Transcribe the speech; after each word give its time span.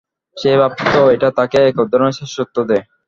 সে 0.37 0.51
ভাবত 0.59 0.79
এটা 1.15 1.29
তাকে 1.37 1.57
একধরনের 1.69 2.15
শ্রেষ্ঠত্ব 2.17 2.57
দেয়। 2.69 2.83